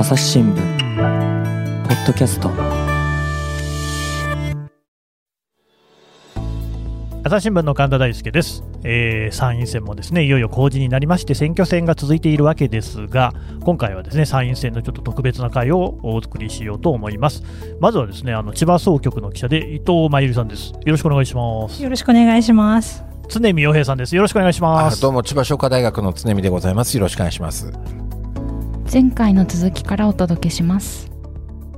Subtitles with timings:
[0.00, 0.56] 朝日新聞
[1.86, 2.50] ポッドキャスト。
[7.22, 17.42] 朝日新聞の神田大輔です、えー参院選もですねいよいよ公示になりまして選挙戦が続いているわけですが今回はですね参院選のちょっと特別な回をお作りしようと思います。
[17.78, 20.72] まずはですねあの千葉総局の記者で伊藤真由里さんです。
[20.72, 21.82] よろしくお願いします。
[21.82, 23.04] よろしくお願いします。
[23.28, 24.16] 常見洋平さんです。
[24.16, 26.96] よろしくお願いしまあすどうも千葉商科大学の常見でございます。
[26.96, 27.70] よろしくお願いします。
[28.92, 31.12] 前回の続きからお届けします。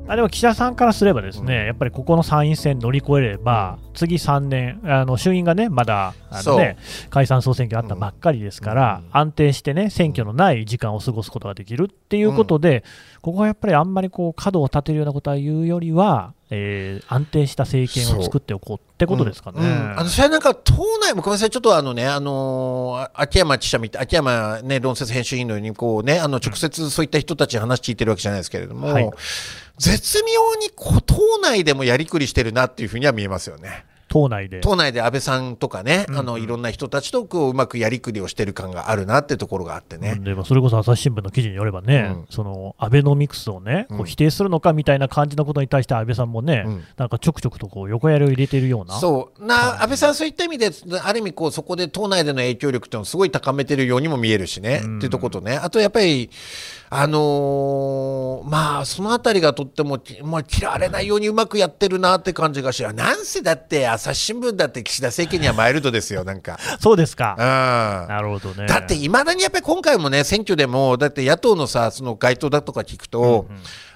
[0.08, 6.76] あでも岸田さんからすればですね、やっぱりここの参院選乗り越えれば、次3年、あの衆院がね、まだあの、ね、
[7.08, 9.20] 解散・総選挙あったばっかりですから、うん。
[9.20, 12.84] 安定してね、選挙のない時間を過ごすことができるっていうことで、
[13.20, 19.60] ここはやっぱりあんまりこう角を立てるようなことは言うよりは、えー安定した政権を作っておこうってことですかね。
[19.60, 19.66] うん。
[19.66, 19.98] うん。
[19.98, 29.10] あのそれはなんか党内もごめんなさいちょっとあのねあのー秋山記者みたい秋山ね論説編集員のようにこうねあの直接そういった人たちに話聞いてるわけじゃないですけれども、はい
[29.78, 30.70] 絶妙に
[31.06, 33.84] 党内でもやりくりしてるなっていうふうには見えますよね。
[34.12, 34.60] 党内で。
[34.60, 40.16] 党内で安倍さんとかね、うんあのいろんな人たちとこううまくやりくりをしてる感があるなっていうところがあってね。
[40.16, 42.26] でもそれこそ朝日新聞の記事によればね、うん。
[42.28, 46.84] そのアベノミクスをね、こううん否定するのかみたいな感じのことに対して安倍さんもね、うん。
[46.98, 49.46] なんかちょくちょくとこう横やりを入れているような、そう。
[49.46, 50.70] な安倍さん、そういった意味で、
[51.02, 54.96] ある意味こう、そこで党内での影響力っていうのをすごい高めてるようにも見えるしね、うん。
[54.98, 56.28] っていうところとね、あとやっぱり、
[56.94, 66.58] あのーまあ、そのあたりがとっても、まあ、嫌われないようにうまくやってるなって感じがし、なんせだって、朝日新聞だって岸田政権にはマイルドですよ、なんか。
[66.80, 68.66] そうですか、うんなるほどね。
[68.66, 73.46] だって、いまだにやっぱり今回もね、選挙でも、だって野党のさ、その街頭だとか聞くと、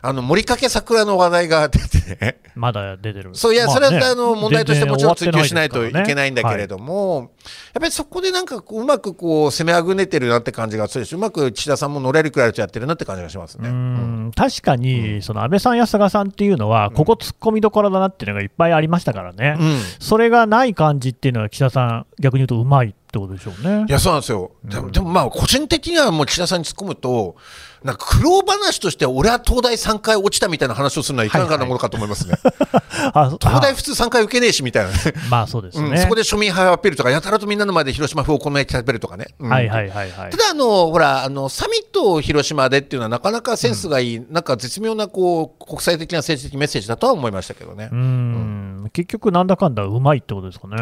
[0.07, 2.39] あの森かけ桜の話題が出てね。
[2.55, 3.31] まだ出てる。
[3.35, 6.67] そういや、まそれはねあの問題としてもちろん追及しないといけないんだけれ。
[6.67, 7.33] ども、
[7.75, 13.69] やっぱりそこでなんかこううまくこう攻めあぐねてるなって感じがするし、うまく岸田さんも乗れるくらいとやってるなって感じがしますね。
[13.69, 23.93] はいうん確かに、その安倍さんや菅さんっていうのは、ここ突っ込みどころだなっていうのがいっぱいありましたからね、うんそれがない感じっていうのは、岸田さん、逆に言うとうまいってことでしょうねい。
[23.93, 24.53] や、そうなんですよ。
[24.65, 27.37] でも、でもまあ、個人的にはもう岸田さんに突っ込むと、
[27.85, 32.35] なんか苦労話として、俺は東大3回落ちたみたいな話をするのはいかがなものかと思いますね。
[33.13, 34.99] あ東大普通3回受けねえしみたいなね。
[35.07, 35.89] あまあそうですね。
[35.89, 39.29] うんそこで庶民派をアピールとか、やたらとみんなの前で広島風お好み焼き食べるとかね。
[39.39, 40.37] うんはいはいはいはいた。
[40.37, 47.89] だあの、ほら、あの、サミットを広島でっていうのはなかなかセンスがいい、なんか絶妙なこう、国際的な政治的メッセージだとは思いましたけどね。
[47.93, 50.77] うん、結局、なんだかんだうまいってことですかね。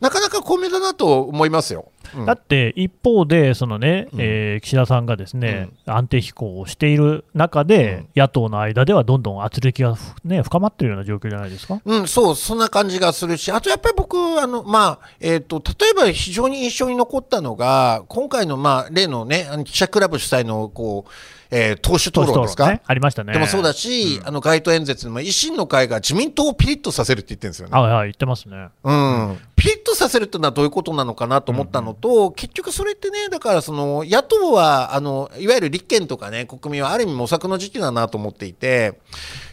[0.00, 1.86] なかなか巧妙だなと思いますよ。
[2.14, 2.26] うん。
[2.26, 4.20] だって一方で、そのねうん。
[4.20, 11.80] えー岸田さんがですね、安定飛行をしている中で、野党の間ではどんどん圧力が、ね、深まっているような状況じゃないですか。
[11.84, 21.10] うん、そう、そんな感じがするし、あとやっぱり僕、あの、まあ、えっ、と、例えば非常に印象に残ったのが、今回の、まあ、例のね、記者クラブ主催の、こう、
[21.50, 23.32] えー党首討論ですか、ね、ありましたね。
[23.32, 27.78] でもそうだし、あの街頭演説でも維新の会が自民党をピリッとさせるって言ってるんですよね。
[27.78, 28.68] はいはい、言ってますね。
[28.84, 39.00] うん、ピリッとさせるってのはどういうことなのかなと思ったのと、結局それってね、だからその野党はあのいわゆる立憲とかね、国民はある意味模索の時期だなと思っていて、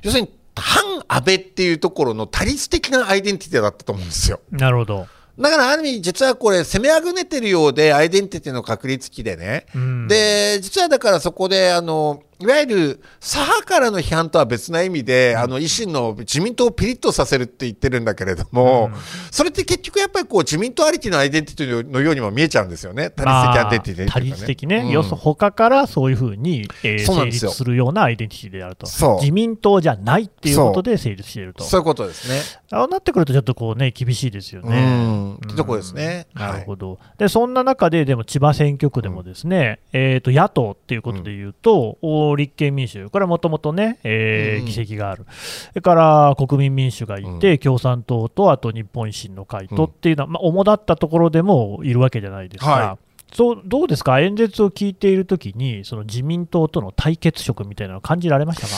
[0.04, 4.40] 要するに反安倍っていうところの多律的なアイデンティティだったと思うんですよ。
[4.52, 5.08] なるほど。
[5.40, 10.08] だからある意味、実はこれ、攻めあぐねてるようで、アイデンティティの確立期でね、うん。
[10.08, 18.92] で実はだからそこであの、いわゆる左派からの批判とは別な意味で、あの維新の自民党をピリッとさせるって言ってるんだけれども、
[19.32, 24.90] それって結局やっぱりこう自民党ありきのアイデンティティのようにも見えちゃうんですよね、多律的アイデンティティ多っていうか律的ね、うん。
[24.90, 28.86] 要するに他からそういうふうに、えー成立するようなアイデンティティであると。
[28.86, 32.42] そう、自民党じゃないっていうことで成立していると、そういうことですね。
[32.72, 34.86] ああなってくると、ちょっとこうね、厳しいですようね。
[34.86, 36.28] ん、ってとこですね。
[36.34, 36.78] なるほど。
[36.78, 41.98] ど、でそんな中で、でも千葉選挙区でもですね、えー、と野党っていうことでいうと、
[42.30, 44.66] お立憲民主、これはもともとね、えーうん。
[44.66, 52.72] 議席がある、それから国民民主がいて、共産党と、あと日本維新の会とっていうのは、まあ、主だったところでもいるわけじゃないですか。
[52.72, 52.98] は
[53.34, 58.74] そうどうですか、演説を聞いているときに、その自民党との対決色みたいなのを感じられましたか？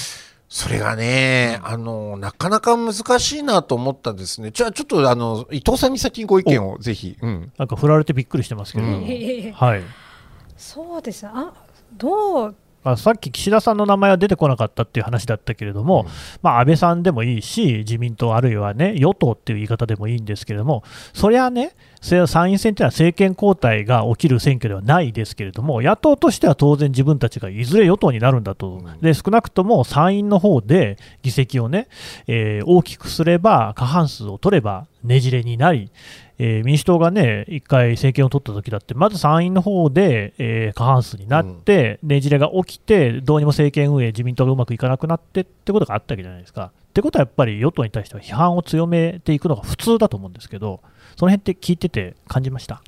[0.52, 4.50] それがね、あの、なかなか難しいなと思ったんですね。
[4.50, 7.16] じゃあ、ちょっと、あの、伊藤さんに先にご意見をぜひ。
[7.22, 7.52] うん。
[7.60, 9.52] なんか振られてびっくりしてますけど、うん。
[9.54, 9.82] はい。
[10.58, 11.32] そうですね。
[11.36, 11.54] あ、
[11.96, 16.06] どうまあ、さっき岸田さんの名前は出てこなかったっていう話だったけれども、
[16.42, 20.84] まあ、安倍さんでもいいし、自民党、あるいはね、与党っていう言い方でもいいんですけれども、
[21.14, 31.88] そりゃね、せ参院選というのは政権交代が起きる選挙ではないですけれども、野党としては当然自分たちがいずれ与党になるんだと、で少なくとも参院の方で議席をね、
[32.28, 35.92] えー大きくすれば、過半数を取ればねじれになり、
[36.38, 46.72] えー民主党がね、一回政権を取った時だって、まず参院の方で、えー過半数になって、ねじれが起きて、どうにも政権運営、自民党がうまくいかなくなってってことがあったわけじゃないですか。
[46.90, 50.82] ってことはやっぱり与党に対しては批判を強めていくのが普通だと思うんですけど、
[51.16, 52.82] その辺って聞いてて感じました？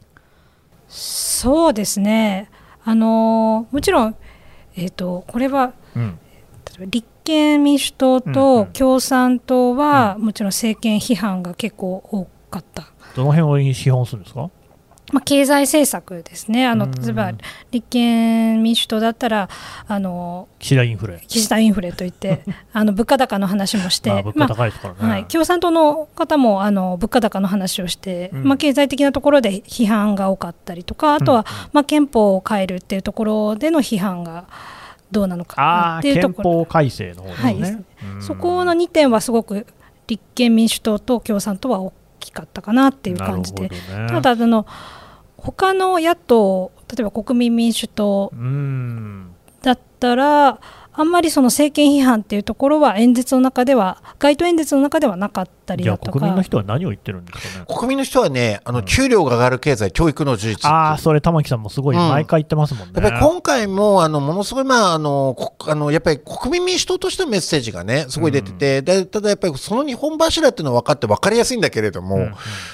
[0.88, 2.50] そうですね。
[2.84, 4.16] あのーもちろん、
[4.76, 6.20] えっ、と、これは、うん、
[6.66, 12.92] 例えば立憲民主党うんうとん共産党は、もちろん政権批判が結構多かった。
[13.16, 14.50] どの辺を批判するんですか？
[15.12, 16.68] まあ、経済政策ですね。
[16.68, 16.92] あのうん。
[16.92, 17.32] 例えば
[17.72, 19.50] 立憲民主党だったら
[19.88, 21.24] あの岸田インフレ。
[21.28, 22.44] 岸田インフレといって
[22.74, 24.54] あの物価高の話もして、まあ。
[24.54, 28.44] はい、共産党の方もあの物価高の話をして、うん。
[28.44, 34.46] まあ、経済的なところで批判が多かったりとか、あとは、まあ、憲法を変えるっていうところでの批判が
[35.12, 37.86] どうなのかっていうと憲ころ、法改正の方ですはい。
[38.22, 39.68] そこの2点はすごく
[40.08, 43.80] 立憲民主党と共産党は大きかったかなっていう感じで、ね。
[44.10, 44.66] ただあの
[45.42, 49.32] 他の野党例えば国民民主党うん。
[49.62, 50.60] だったら
[50.94, 57.66] あんまりその政権批判っていうところは演説の中では街頭演説の中ではなかったりじゃあだとか国民の人は何を言ってるんですかね。
[57.68, 60.70] 国民の人はね、あのうん給料が上がる経済、教育の充実。
[60.70, 62.94] ああ、それ玉木さんもすごいうん毎回言ってますもんね。
[62.96, 72.32] やっぱり今回も、あの、ものすごい、まあ、あの、こあの、やっぱり国民民主党としてのメッセージがね、すごい出てて、でただやっぱりその日本柱っていうのは分かって分かりやすいんだけれども、うんうん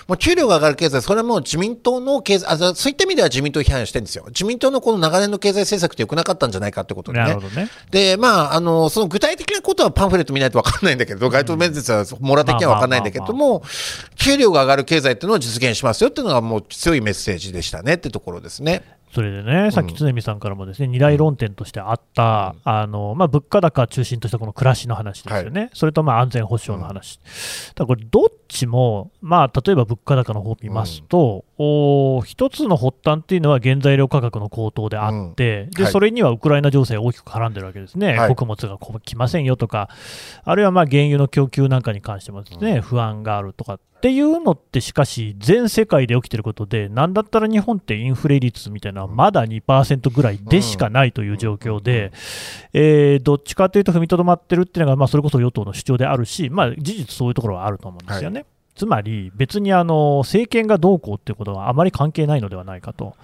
[0.08, 4.24] もう給料が上がる経済、それはもう自民党の経済、あそういった意味では自民党を批判してるんですよ。
[4.28, 7.42] 自民党のこの長年の経済政策って良くなかったんじゃないかってことでねなる。
[7.42, 7.70] ほどね。
[7.92, 13.64] で、まあ、あの、その具体的なことはパンフレット見ないと分かんないんだけど、街頭面接は網羅的には分かんないんだけども、
[14.16, 18.97] 給料が上がる経済っていうのを実現しますよっていうのがもう強いメッセージでしたねってところですね。
[19.12, 35.92] それでね、さっき常見さんからもですね、二大論点としてあった、あのまあ、物価高中心としたこの暮らしの話ですよね、それとまあ安全保障の話、だからこれ、どっちも、まあ、例えば物価高の方を見ますと、お一つの発端っていうのは原材料価格の高騰であって、ではい。
[35.92, 38.30] それにはウクライナ情勢が大きく絡んでるわけですね、はい。
[38.30, 39.90] 穀物が来ませんよとか、
[40.44, 52.12] あるいはまあ原油の供給なんかに関してもですね、不安があるとかっていうのって、しかし、全世界で起きてることで、なんだったら日本ってインフレ率みたいなまだ2%ぐらいでしかないという状況で、
[52.74, 58.46] えーどっちかというと踏みとどまってるっていうのが、まあ、それこそ与党の主張であるし、まあ、事実そういうところはあると思うんですよね。
[58.76, 63.16] つまり、別にあの政権がどうこうっていうことはあまり関係ないのではないかと。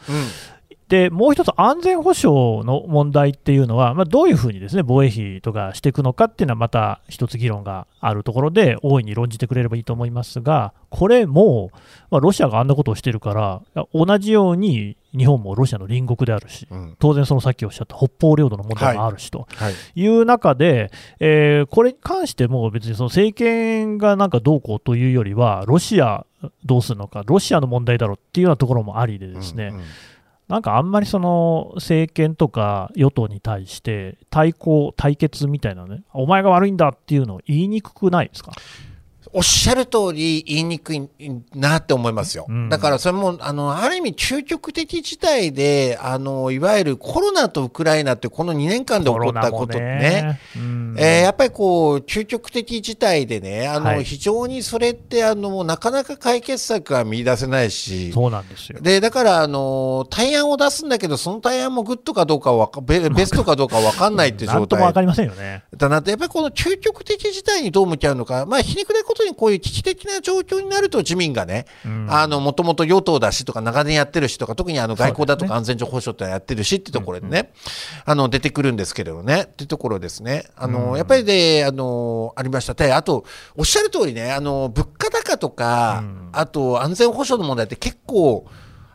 [0.94, 1.04] うん。
[1.04, 11.72] でもう一つ、安全保障の問題っていうのは、まあ、どういうふうにですね防衛費とかしていくのかっていうのは、また一つ議論があるところで、大いに論じてくれればいいと思いますが、これも、
[12.12, 13.34] まあ、ロシアがあんなことをしてるか
[13.76, 16.96] ら、同じように日本もロシアの隣国であるし、うん。
[17.00, 19.74] 当然、そのさっきおっしゃった北方領土の問題もあるしとはい。
[19.96, 26.26] いう中で、えーこれに関しても別にその政権がなんかどうこうというよりは、ロシア
[26.66, 29.84] どうするのか、ロシアの問題だろうっていうようなところもありでですね、うんうん
[30.54, 38.52] なんかあんまりその政権とか与党に対して対抗、対決みたいなね、お前が悪いんだっていうのを言いにくくないですか？
[39.34, 41.10] おっしゃる通り言いにくい
[41.56, 42.46] なって思いますよ。
[42.48, 50.40] うんだからそれも、あの、ある意味究極的事態で、あの、いわゆるコロナとウクライナってこの2年間で起こったことね。
[50.56, 58.80] うんえーやっぱりこう、究極的事態でね、あの、はい非常にそれって、あの、なかなか解決策は見出せないし、そうなんですよ。
[58.82, 65.64] で、だから、あの、対案を出すんだけど、その対案もグッドかどうかはわかベ、ベストかどうかわかんないっていうなん状態 ともわかりませんよね。
[65.76, 77.52] だなって、やっぱりこの究極的事態にどう向き合うのか、まあ、皮肉なことにこういう危機的な状況になると自民がね、もともと与党だしとか長年やってるしとか、特にあの外交だとか安全保障ってやってるしってところでね、
[78.06, 80.46] あの、出てくるんですけれどね、ってところですね。
[80.56, 80.98] あの、うん。
[80.98, 82.74] やっぱりで、あの、ありました。
[82.74, 83.26] で、あと、
[83.56, 86.30] おっしゃる通りね、あの、物価高とか、うん。
[86.32, 88.46] あと安全保障の問題って結構、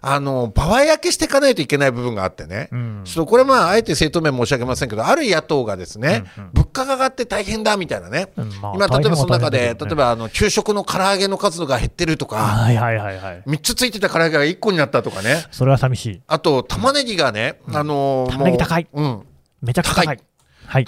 [0.00, 2.68] あの、場合分けしていかないといけない部分があってね。
[2.72, 8.28] うんちょっとこれまあ、あえて政党名申し上げませんけど、ある野党がですね、うんうん物価が上がって大変だみたいなね。
[8.36, 13.42] うんまあ今、例えばその中で、ね例えばあの、給食の唐揚げの数が減ってるとか、はいはいはいはい。
[13.46, 15.44] 3つついてた唐揚げが1個になったとかね。
[15.50, 16.22] それは寂しい。
[16.26, 19.26] あと、玉ねぎがね、あのー玉ねぎ高いもううん。
[19.62, 20.06] めちゃくちゃ高い。
[20.06, 20.20] 高い
[20.66, 20.86] はい。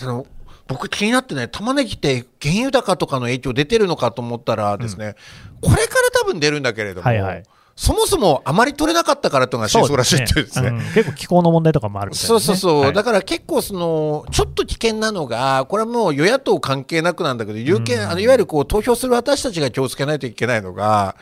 [0.68, 5.16] 僕気になってね、玉ねぎって原油高とかの影響出てるのかと思ったらですね、
[5.60, 7.42] これから多分出るんだけれども、はいはい
[7.80, 10.68] そもそもあまり取れなかったからというのが真相らしいっていうですね。
[10.68, 10.78] うん。
[10.92, 12.16] 結構気候の問題とかもあるね。
[12.18, 12.92] そうそうそう、はい。
[12.92, 18.10] だから結構その、ちょっと危険なのが、これはもう与野党関係なくなんだけど、有権、うん。
[18.10, 21.16] あのいわゆるこう投票する私たちが気をつけないといけないのが、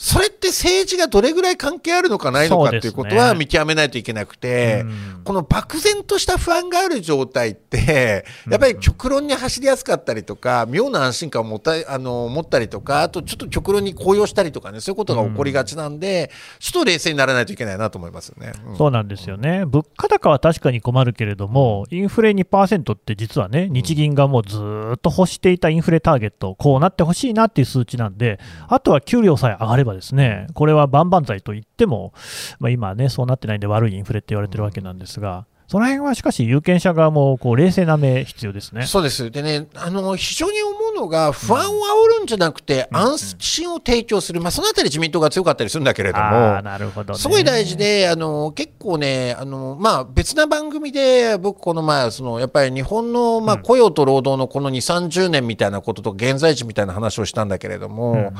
[0.00, 5.22] それって政治がどれぐらい関係あるのかないのかっていうことは見極めないといけなくて、うん。
[5.24, 18.52] この漠然とした不安がある状態って、やっぱり極論に走りやすかったりとか、妙な安心感を持ったあの持ったりとか、あとちょっと極論に高揚したりとかね、そういうことが起こりがちなんで、ちょっと冷静にならないといけないなと思いますよね。
[18.68, 18.76] うん。
[18.76, 28.38] そうなんですよね、物価高は確かに困るけれども、インフレ2%って実はね、日銀がもうずーっと欲していたインフレターゲット、こうなってほしいなっていう数値なんで、
[28.68, 32.12] あとは給料さえ上がればですね、これは万々歳と言っても、
[32.58, 38.86] まあ、今はね、そうなってないんで悪いインフレって言われてるわけなんですが、その辺はしかし有権者側もこう冷静な目必要ですね。
[38.86, 39.30] そうです。
[39.30, 44.40] でね、あの、非常に思うのが、不安を煽るんじゃなくて、安心を提供する。
[44.40, 54.76] まあ、そのあたり自民党が強かったりするんだけれどあもー、なるほどねすごい大事で、あの、結構ね、あの、まあ、別な番組で、僕、この前、その、やっぱり日本の、まあ、うん雇用と労働のこの2、
[55.10, 58.30] 30年みたいなことと、現在地みたいな話をしたんだけれども、うん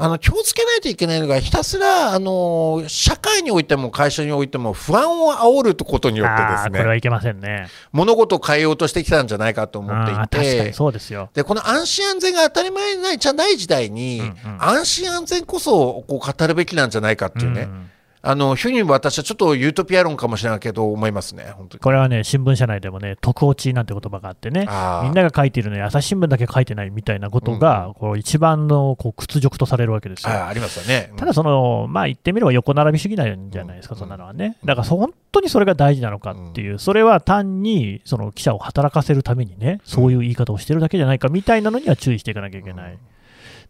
[0.00, 7.66] あの、気をつけないといけないのが、ひたすら、あの、社会においても会社においても不安を煽ることによってあですね、ーこれはいけませんね。
[7.90, 11.30] 物事を変えようとしてきたんじゃないかと思っていあー確かにて、そうですよ。
[11.34, 17.90] でこの安心安全が当たり前ないじゃない時代に、うんうん安心安全こそこう語るべきなんじゃないかっていうね、うん
[18.20, 21.54] あのふうに私はちょっとユートピア論かもしれないけど思いますね。
[21.80, 30.30] これはね、新聞社内でもね、特落ちなんて言葉があってね、みんなが書いているのに朝日新聞だけ書いてないみたいなことが、こう一番のこう屈辱とされるわけですよ。
[30.30, 31.12] あありますよね。
[31.16, 34.56] ただその、まあ言ってみれば横並び主義なんじゃないですか、うんそんなのはね。
[34.64, 42.98] だからそ本当にそれが大事なのかっていう、それは単にその記者を働かせるためにね、そういう言い方をしてるだけじゃないかみたいなのには注意していかなきゃいけない。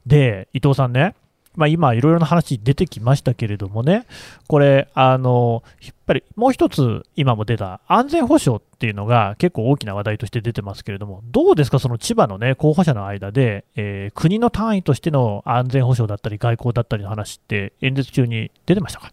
[0.06, 1.14] で、伊藤さんね、
[1.58, 4.06] まあ、今、いろいろな話出てきましたけれどもね、
[4.46, 19.12] これ、あのやっぱりもう一つ、今も出た安全保障っていうのが結構大きな話題として出てますけれども、どうですか、その千葉の、ね、候補者の間で、えー国の単位としての安全保障だったり、外交だったりの話って、演説中に出てましたか？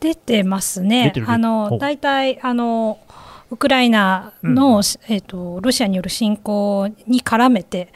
[0.00, 1.12] 出てます出ね。
[1.26, 2.98] あの大体あの
[3.50, 7.92] ウクライナの、えっ、とロシアによる侵攻に絡めて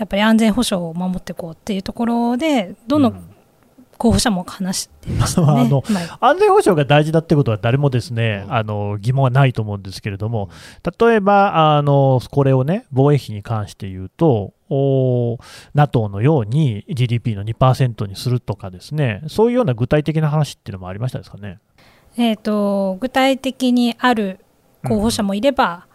[0.00, 3.12] やっぱり安全保障を守っていこうっていうところでどの
[3.98, 5.46] 候補者も話してましたね。
[5.60, 10.48] あのまあ安全保障が大事だってことは誰もですね、あの疑問はないと思うんですけれども、
[10.98, 15.36] 例えばあのこれをね防衛費に関して言うと、お
[15.74, 21.58] NATO のように GDP の2%にするとかですね、そういうような具体的な話っていうのもありましたですかね？
[22.16, 24.40] えー、と具体的にある
[24.82, 25.86] 候補者もいれば、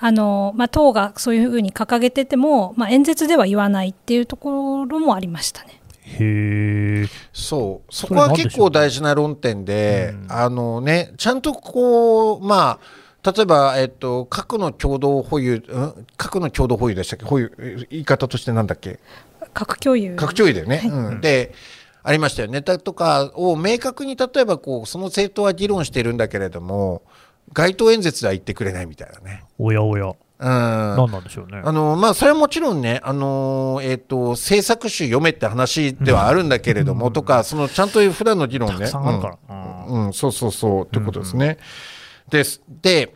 [0.00, 5.80] あのまあ、党がそういうふうに掲げてても、まあ、演説では言わないっていうところもありましたね。
[6.06, 10.32] へえ、そう、そこは結構大事な論点で、うん。
[10.32, 12.78] あのね、ちゃんとこう、ま
[13.22, 17.24] あ、例えば、えっと、核の共同保有、うん、核の共同保有でしたっけ？
[17.24, 18.98] 保有、え言い方としてなんだっけ？
[19.54, 20.14] 核共有。
[20.16, 20.78] 核共有だよね。
[20.78, 20.88] はい。
[20.88, 21.54] うん、で、
[22.02, 22.48] ありましたよ。
[22.48, 22.60] ね。
[22.60, 27.00] だとかを明確に例えばこう、その政党は議論しているんだけれども、
[27.54, 29.44] 街頭演説では言ってくれないみたいなね。
[29.58, 30.16] おやおや、うん。
[30.38, 31.62] 何なんでしょうね。
[31.64, 39.38] あのまあ、それはもちろんね、あのえー、と政策集読めって話ではあるんだけれども、とか、そのちゃんと普段の議論ね、たくさんあるから
[39.88, 41.58] うんうんそうそうそう、ということですね。
[42.28, 43.14] ですで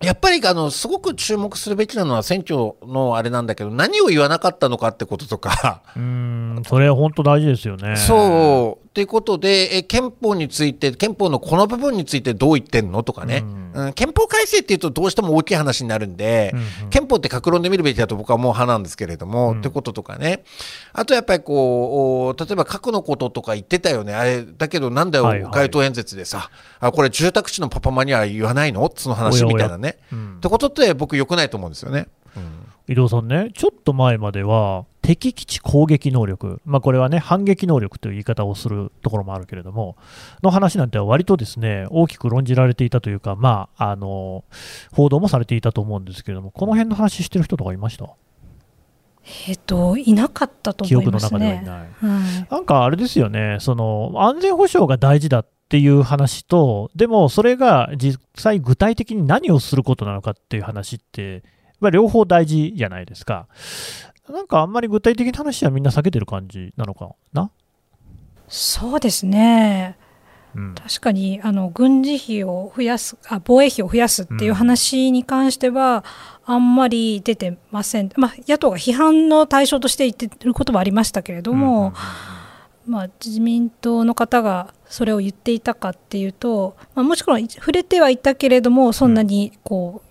[0.00, 7.96] やっぱりあのすごく注目するべきなのは選挙のあれなんだけど、何を言わなかったのかってこととか、うーん、それは本当大事ですよね。
[7.96, 13.52] そうっていうことでえ、憲法について、憲法のこの部分についてどう言ってんのとかね、うん。
[13.86, 16.90] うん憲法改正っていうと、どうしても大きい話になるんで、うんうん。
[16.90, 19.58] 憲法って格論で見るべきだと僕はもう派なんですけれども、うん。
[19.60, 20.42] ってこととかね、
[20.92, 25.52] あとやっぱりこう、お例えば核のこととか言ってたよね、あれ、だけどなんだよ、はいはい。
[25.52, 26.50] 街頭演説でさ、
[26.80, 28.92] あこれ、住宅地のパパマには言わないの？
[28.96, 29.98] その話おやおやみたいなね。
[30.12, 30.36] うん。
[30.38, 32.08] ってことって僕、良くないと思うんですよね。
[32.88, 39.96] 伊藤さんね、ちょっと前までは、敵基地攻撃能力、まあ、これはね、反撃能力という言い方をするところもあるけれども、
[40.42, 44.44] の話なんては割とですね、大きく論じられていたというか、まあ、あの、
[44.92, 48.06] 報道もされていたと思うんですけれども、この辺の話してる人とかいました？
[49.48, 51.62] えっ、といなかったと記憶の思いますね。
[51.64, 51.88] 中ではいない。
[52.10, 61.42] はいなんかあれですよね、その安全保障が大事だっていう話と、でもそれが実際具体的に何をすることなのかっていう話って、
[61.80, 63.46] まあ、両方大事じゃないですか。
[64.28, 67.50] なんかあんまり具体的な話はみんな避けてる感じなのかな？
[68.48, 69.96] そうですね
[70.54, 76.04] うん、確かにあの軍事費を増やすあ防衛費を増やすっていう話に関しては、
[76.46, 81.92] あんまり出てません、まあ、野党が批判の対象として言ってることはありましたけれども、
[82.86, 90.07] まあ、自民党の方がそれを言っていたかっていうと、まあ、もちろん触れてはいたけれどもそんなにこう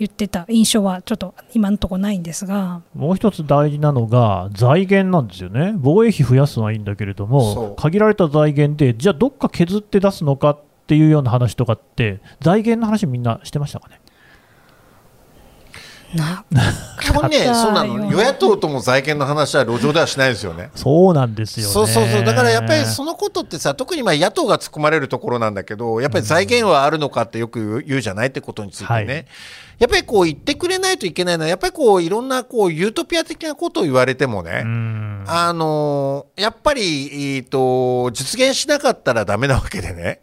[0.00, 2.80] 言ってた印象はちょっと今のところないんですが。
[2.94, 13.99] もう一つ大事なのが財源なんですよね、防衛費増やすのはいいんだけれども、限られた財源で、じゃあ、どっか削って出すのかっていうような話とかって、財源の話、みんなしてましたかね？
[16.14, 16.44] な
[17.00, 17.94] 基本 ね、そうなの。
[18.10, 20.70] 与野党とも財源の話は路上ではしないですよね。
[20.74, 21.72] そうなんですよね。
[21.72, 22.24] そうそうそう。
[22.24, 28.96] だからやっぱりそのことってさ、特にまあ野党が突っ込まれるところなんだけど、やっぱり財源はあるのかってよく言うじゃないってことについてね。
[28.96, 29.26] はい
[29.80, 40.20] やっぱりこう言ってくれないといけないのは、やっぱりこういろんなこうユートピア的なことを言われてもね、うんあのーやっぱり、えーと、実現しなかったらダメなわけでね。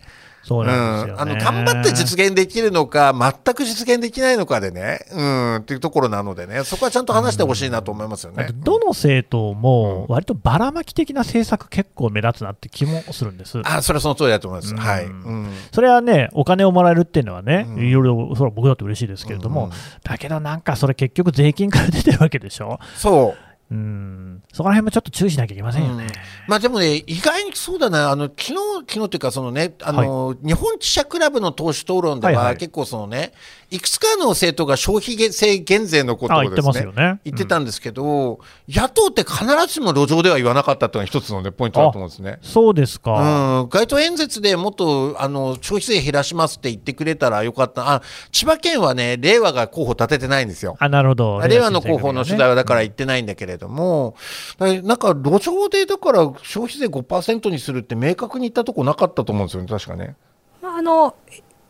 [0.47, 8.53] そうなんですよ、ねあの頑張って実現できるのか、全く実現できないのかでね、うん、っていうところなのでね、そこはちゃんと話してほしいなと思いますよねあと。
[8.53, 13.59] どの政党も、割とばらまき的な政策、結構目立つなって気もするんです。
[13.65, 14.73] あ、それはその通りだと思います。
[14.73, 15.05] うんはい。
[15.05, 19.71] うんそれはね、お金をもらえるっていうのはね、うんいろいろ、それは僕だって嬉しいですけれども、うん
[20.03, 22.79] だけどなんかそれ結局税金から出てるわけでしょ。
[22.95, 23.47] そう。
[23.69, 26.07] うん、そこら辺もちょっと注意しなきゃいけませんよね。
[26.47, 28.53] まあでもね、意外にそうだな、あの昨日
[28.87, 33.33] 昨日っていうか、そのね、あの、日本記者クラブの党首討論では、はいはい結構そのね、
[33.69, 37.19] いくつかの政党が消費税減税のことをあ言ってですねますよね。
[37.23, 42.39] 言ってたんですけど、野党って必ずしも路上では言わなかったっていうのが一つのね、ポイントだと思うんですね。
[42.41, 43.61] そうですか。
[43.61, 50.77] うん、街頭演説でもっとあの消費税減らしますって言ってくれたらよかった、あ千葉県はね、令和が候補立ててないんですよ。
[50.79, 51.41] あ、なるほど。
[51.41, 54.15] 令和の候補の取材はだから言ってないんだけれども、
[54.59, 60.15] なんか路上でだから消費税5%にするって明確に言ったとこなかったと思うんですよね、確かね。
[60.61, 61.15] まああの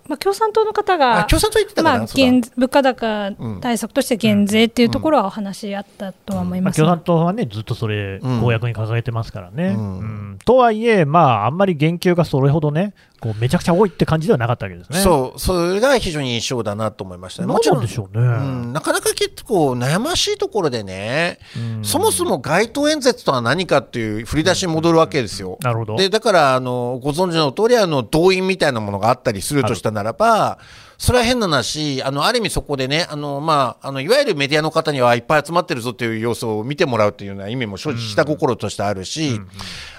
[0.08, 3.32] まあ、共産党の方あが共産党言ってたかな、まあ、そうだ減物価高
[3.62, 8.42] 対策として減税っていうところはお話しあったとは思いまあ、ますが、共産党はね、ずっとそれ、うん。
[8.42, 9.76] 公約に掲げてますからね。
[9.78, 10.00] うん。
[10.00, 10.02] う
[10.36, 10.40] ん。
[10.46, 15.00] とはいえ、まあ、あんまり言及がそれほどね、こうめちゃくちゃ多いって感じではなかったわけですね。
[15.00, 17.48] そう、それが非常に印象だなと思いましたね。
[17.48, 18.24] なんなんでしょうね。
[18.24, 25.58] うん、なかなか結構悩ましいところでね、うんそもそも街頭演説とは何かっていう振り出しに戻るわけですよ。
[25.62, 25.96] なるほど。
[25.96, 30.60] でだからあのご存知の通りあの動員みたいなものがあったりするとしたならば
[30.98, 39.40] それは変な話あのある意味そこでねあの、まあ、あのいわゆるメディアの方にはいっぱい集まってるぞという様子を見てもらうというような意味も正直下心としてあるし、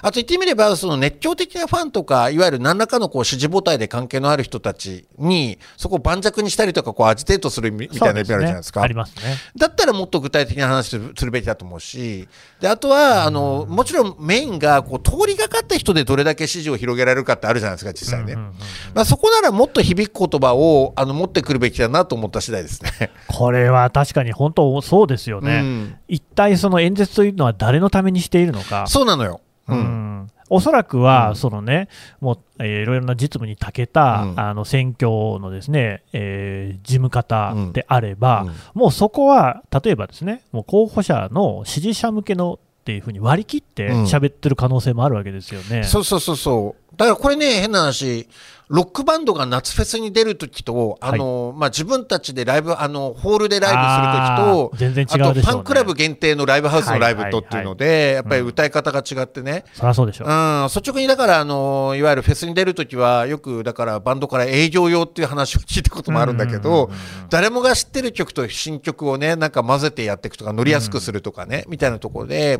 [0.01, 8.81] あと言ってみればその熱狂的なファンとかいわゆる何らかのこう支持母体で関係のある人たちにそこを盤石にしたりとかこうアジテートするみみたいな意味あるじゃないですか。
[8.81, 9.35] ありますね。
[9.57, 12.27] だったらもっと具体的な話するするべきだと思うし、
[12.59, 18.33] であとはあのもちろんメインがこう通りがかった人でどれだけ支持を広げられるかってあるじゃないですか、実際ね。
[18.33, 18.53] うんうんうん
[18.93, 23.11] まあ、そこならもっと響く言葉をあの持ってくるべきだなと思った次第ですね。
[23.27, 25.59] これは確かに本当そうですよね。
[25.59, 28.85] うん一体その演説というのは誰のためにしているのか。
[28.87, 29.41] そうなのよ。
[29.67, 30.09] ううんん
[30.51, 31.89] おそらくは、うんそのね、
[32.21, 45.83] もう、えーいろいろな実務に長けた、うんあの選挙のですね、えー事務方であれば、うんもうそこは、例えばですね、もう候補者の支持者向けのっていうふうに割り切ってうん喋ってる可能性もあるわけですよね。
[45.83, 46.97] そうそうそうそう。
[46.97, 48.27] だからこれね、変な話、
[48.69, 55.29] ロックバンドが夏フェスに出るときと、あの、まあ、自分たちでライブ、あの、ホールでライブするときと、あー全然違うでしょうね。
[55.29, 60.27] あとファンクラブ限定のライブハウスのライブとっていうので、やっぱり歌い方が違ってね、そりゃそうでしょう。
[60.27, 66.91] うん、率直にだから、あのいわゆるフェスに出るときは、よくだからバンドから営業用っていう話を聞いたこともあるんだけど
[67.29, 72.59] 誰もが知ってる曲と新曲をね、なんか混ぜてやっていくとか、乗りやすくするとかね、みたいなところで、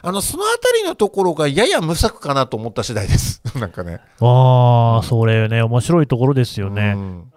[0.00, 3.42] あの、そのあたりのところがやや無策かなと思った次第です。
[3.58, 4.00] なんかね。
[4.20, 6.94] ああ、それね、面白いところですよね。
[6.96, 7.32] うん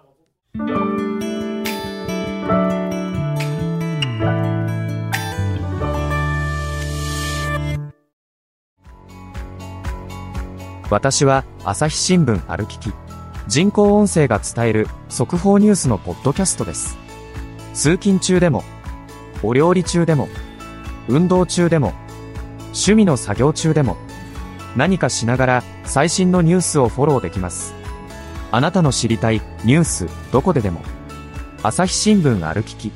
[10.88, 12.92] 私は朝日新聞歩きき
[13.48, 16.96] 人工音声が伝える速報ニュースのポッドキャストです
[17.74, 18.62] 通勤中でも
[19.42, 20.28] お料理中でも
[21.08, 21.92] 運動中でも
[22.66, 23.96] 趣味の作業中でも
[24.76, 27.74] 何かしながら最新のニュースをフォローできます
[28.52, 30.80] あなたの知りたいニュースどこででも。
[31.62, 32.92] 朝日新聞歩きき。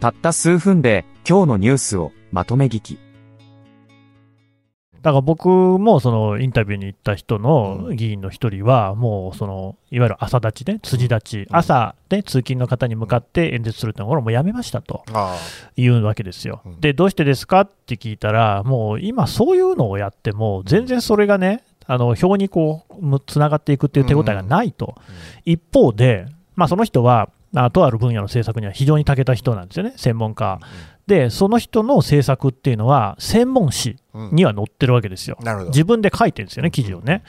[0.00, 2.98] たった数分で今日のニュースをまとめ聞き。
[5.00, 15.36] だから僕もそのインタビューに行った人の議員の一人は、もうそのいわゆる朝立ちね、辻立ち、朝で通勤の方に向かって演説するってのをもうやめましたとあ。
[15.76, 16.60] いうわけですよ。
[16.66, 16.80] うん。
[16.80, 17.60] で、どうしてですか？
[17.60, 24.96] って聞いたら、もう今、そういうのをやっても、全然それがね、あの表にこうむつながっていくっていう手応えがないと、
[25.44, 30.60] 一方で、まあ、その人はあとある分野の政策には非常に長けた人なんですよね、専門家。
[31.06, 33.96] で、その人の政策っていうのは、専門誌
[34.32, 35.38] には載ってるわけですよ。
[35.40, 35.70] なるほど。
[35.70, 37.22] 自分で書いてるんですよね、記事をね。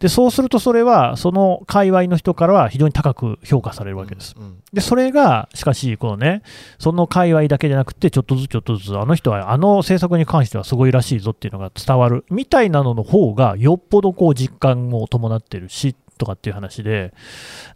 [0.00, 4.34] で、そうするとそれは、その界隈の人からは非常に高く評価されるわけです。
[4.38, 6.42] うんで、それが、しかし、このね、
[6.78, 17.12] その界隈だけじゃなくて、ちょっとずつちょっとずつ、あの人はあの政策に関してはすごいらしいぞっていうのが伝わるみたいなのの方が、よっぽどこう実感を伴ってるし、とかっていう話で、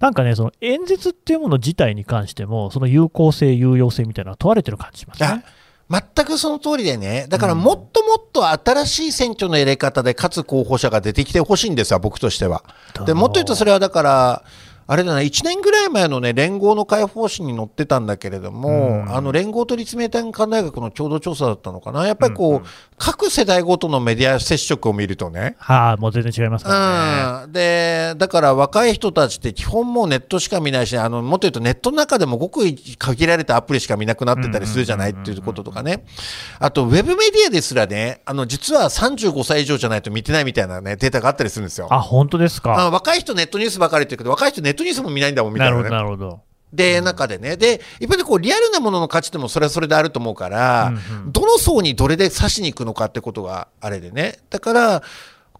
[0.00, 5.44] なんかね、その演説っていうもの自体に関しても、その有効性、有用性みたいなのは問われてる感じしますね。
[5.88, 12.64] 全くその通りでね、だからもっともっと新しい選挙のやり方で勝つ候補者が出てきてほしいんですよ、僕としては。
[13.06, 14.44] でもっと言うと、それはだから、
[14.88, 27.44] あれだな、1年ぐらい前のね、連合の解放誌に載ってたんだけれども、あの連合と立命館大学の共同調査だったのかな、やっぱりこう、各世代ごとのメディア接触を見るとね、はあ、もう全然違いますからね。
[27.44, 32.62] うん、でだから若い人たちって基本もうネットしか見ないしあのもっと言うとネットの中でもごく
[32.98, 36.04] 限られたアプリしか見なくなってたりするじゃないっていうこととかね
[36.58, 41.88] あとウェブメディアですらねあの実は35歳以上じゃないと見てないみたいな、ね、データがあったりするんですよ。
[41.90, 42.84] あ、本当ですあか。
[42.84, 46.02] の若い人ネットニュースばかりって言うけど若い人ネットニュースも見ないんだもんみたないるほど、なね。
[46.02, 46.45] なるほど。
[46.72, 47.56] で、中でね。
[47.56, 50.92] で、一方でこう、リアルなものの価値ってもそれはそれであると思うから、
[51.28, 54.38] どの層にどれで刺しに行くのかってことがあれでね。
[54.50, 55.02] だから、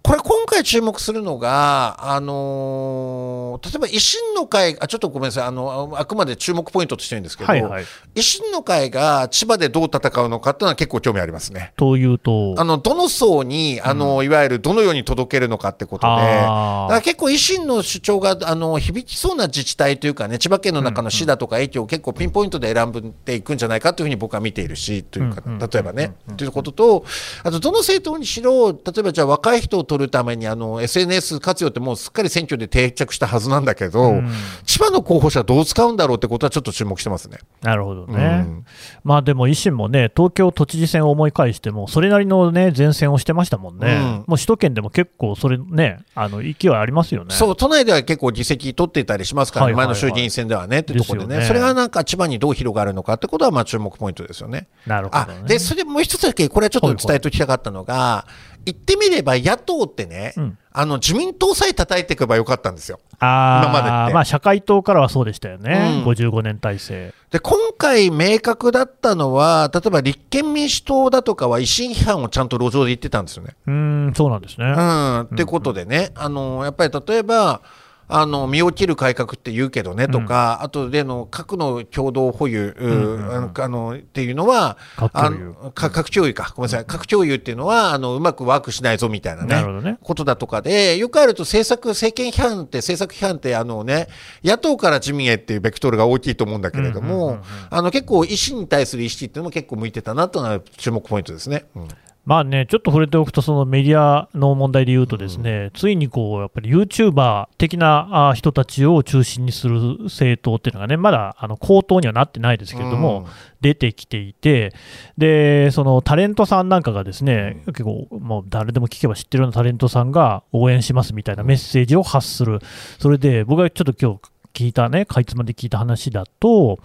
[0.06, 7.84] これ今回注目するのが、あのー例えば維新の会、あ、ちょっとごめんなさい、あの、あくまで注目ポイントとしてるんですけど、はいはい。
[8.14, 11.72] 維新の会が千葉でどう戦うのかっていうのは結構興味ありますね。
[11.76, 27.04] というと、あの、どの層に、あの、いわゆるどのように届けるのかってことで、だから結構維新の主張が、あの、響きそうな自治体というかね、千葉県の中の市だとか駅を結構ピンポイントで選んでいくんじゃないかというふうに僕は見ているし、というか、例えばね、ということと、
[27.42, 34.22] あと、どの政党にしろ、例えばじゃあ若い人を取るために、あの、SNS 活用ってもうすっかり選挙で定着したはずなんだけど、
[34.64, 37.38] 千葉の候補者どう使うんだろうってことはちょっと注目してますね。
[37.62, 38.44] なるほどね。
[38.46, 38.64] うん
[39.04, 43.96] まあでも維新もね、東京都知事選を思い返しても、それなりのね、前線をしてましたもんね。
[43.96, 47.34] うんもう首都圏でも結構、それね、あの勢いありますよね。
[47.34, 54.66] そう、都内では結構議席取っていたりしますから、はいはいはい前の衆議院選ではね、っていうところでねねそれがなんか千葉にどう広がるのかってことは、まあ注目ポイントですよね。
[54.86, 55.48] あなるほど、ね。
[55.48, 58.26] で、それでもう一つだけ、これはちょっと伝えておきたかったのが、
[58.66, 63.00] 言ってみれば野党ってね、うんあの、自民党さえ叩いていけばよかったんですよ。
[63.18, 67.14] あ今までってまあ社会党からはそうでしたよね、うん55年体制。
[67.30, 73.56] で、今回明確だったのは、例えば立憲民主党だとかは維新批判をちゃんと路上で言ってたんですよね。
[73.66, 73.72] うー
[74.10, 74.66] ん、そうなんですね。
[74.66, 77.62] うん、ってことでね、あのやっぱり例えば、
[78.08, 85.54] あの身を切る改革って言うけどねとか、あとでの核の共同保有、うあのあのっていうのは、核共有。
[85.74, 89.82] か核共有か、ごめんなさい、核共有っていうのはあのうまくワークしないぞみたいなね。
[89.82, 89.98] ね。
[90.02, 94.08] ことだとかで、よくあると政策、政権批判って、政策批判ってあの、ね、
[94.44, 97.38] 野党から自民へっていうベクトルが大きいと思うんだけれども、
[97.70, 101.64] あの結構、維新に対する意識っていうのも結構向いてたなというのは注目ポイントですね。
[101.74, 101.88] うん
[102.26, 113.26] まあね、ちょっと触れておくと、そのメディアの問題で言うと、ですね、ついにこうやっぱり YouTuber 的なあ人たちを中心にする政党っていうのがね、まだあの高騰にはなってないですけれども、うん。
[113.60, 114.74] 出てきていて、
[115.16, 122.58] でそのタレントさんなんかがですね、結構、もう誰でも聞けば知ってるようなタレントさんが応援しますみたいなメッセージを発する、
[122.98, 124.18] それで僕がちょっと今
[124.52, 126.80] 日聞いたね、かいつまで聞いた話だと、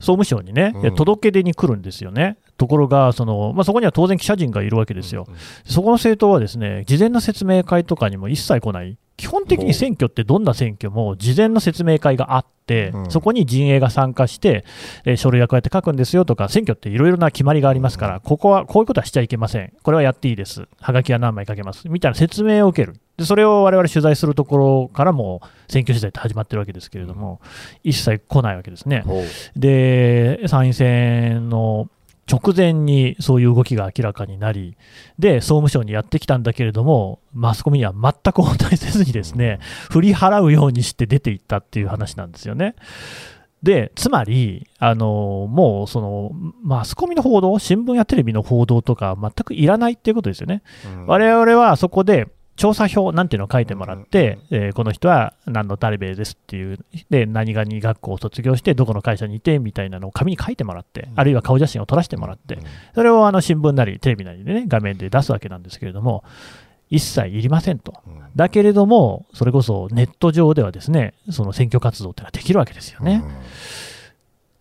[0.00, 0.94] 総務省にね、うん。
[0.96, 2.36] 届け出に来るんですよね。
[2.56, 5.26] ところが、そのまあ、そこには当然記者陣がいるわけですよ。
[5.64, 8.96] そこの政党はですね、事前の説明会とかにも一切来ない。
[9.16, 13.10] 基本的に選挙ってどんな選挙も事前の説明会があって、うん。
[13.10, 14.64] そこに陣営が参加して、
[15.04, 21.88] えー書類はこうやって書くんですよとか、選挙っていろいろな決まりがありますから、ここはこういうことはしちゃいけません、これはやっていいです、はがきは何枚書けます。
[21.88, 27.40] みたいな説明を受ける、でそれを我々取材するところからも選挙取材って始まってるわけですけれども、
[27.84, 29.04] 一切来ないわけですね。
[29.54, 31.88] で、参院選の
[32.30, 34.76] 直前にそういう動きが明らかになり、
[35.18, 39.58] で、総務省にやってきたんだけれども、マスコミには全く応対せずにですね、
[39.90, 42.74] 振り払うようにして出ていったっていう話なんですよね。
[43.62, 46.32] で、つまり、あのもうその
[46.62, 50.62] マスコミの報道、新聞やテレビの報道とか、全くいらないっていうことですよね。
[51.06, 56.78] 我々はそこで調査票なんていうのを書いてもらって、えーこの人は何の誰べですっていう、
[57.10, 62.58] で、何々学校を卒業して、どこの会社にいてみたいなのを紙に書いてもらって、あるいは顔写真を撮らせてもらって、
[62.94, 66.24] それをあの新聞なりテレビなりでね、画面で出すわけなんですけれども、
[66.90, 67.94] 一切いりませんと。
[68.36, 73.24] だけれども、それこそネット上ではですね、その選挙活動っていうのはできるわけですよね。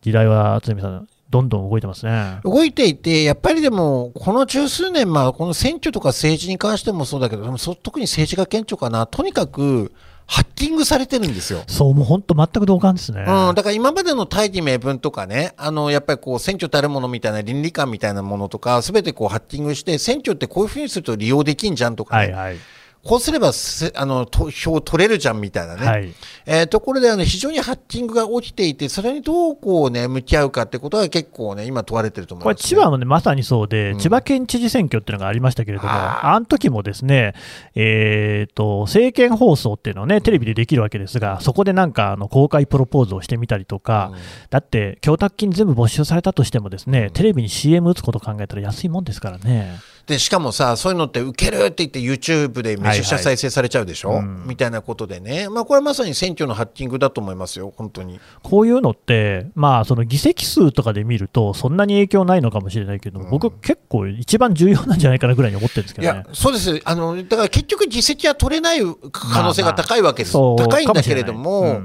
[0.01, 2.39] 時代は、鶴見さん、どんどん動いてますね。
[2.43, 9.91] 動いていて、やっぱりでも、この十数年、まあ、この選挙とか政治に関してもそうだけど、でもそ特に政治が顕著かな、とにかく
[10.28, 11.63] ハッキングされてるんですよ。
[11.65, 13.22] そう、もう本当全く同感ですね。
[13.22, 22.58] うん、だから今までの大義名分とかね、あの、やっぱりこう、選挙たるものみたいな倫理観みたいなものとか、すべてこう、ハッキングして、選挙ってこういうふうにすると利用できんじゃんとかね、はいはい。
[23.06, 26.13] こうすればせあの投票取れるじゃんみたいなね、はい。
[26.46, 34.00] えーところであの非常にハッキングが起きていて、それにどうこう、ね、向き合うかってことが結構ね、今問われてると思いこれ、ます、千葉もね、まさにそうで、うん。
[34.00, 36.34] 千葉県知事選挙っていうのがありましたけれども、あ。
[36.34, 37.34] あの時もですね、
[37.76, 44.20] えーと、政見放送っていうのをね、テレビでできるわけですが、そこでなんかあの公開プロポーズをしてみたりとか、うん。
[44.50, 49.78] だって、供託金全部没収されたとしてもですね、テレビに CM 打つこと考えたら安いもんですからね。
[50.06, 54.48] でしかもさ、そういうのって受けるって言って YouTube でめちゃくちゃ再生されちゃうでしょ、はいはいうん。
[54.48, 58.20] みたいなことでね、まあ、これはまさに選挙のハッキングだと思いますよ、本当に。
[58.42, 66.20] こういうのって、まあ、その議席数とかで見ると、そんなに影響ないのかもしれないけど、僕、結構一番重要なんじゃないかなぐらいに思ってるんですけいどね。
[66.28, 66.28] や。
[66.34, 66.82] そうです。
[66.84, 71.82] あのだから結局、議席は取れない可能性が高いわけです、そう高いんだけれどかも、